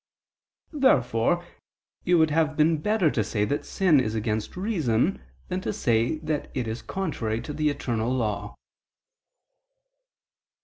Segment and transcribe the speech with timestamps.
[0.73, 1.45] Therefore
[2.05, 6.17] it would have been better to say that sin is against reason than to say
[6.23, 8.55] that it is contrary to the eternal law.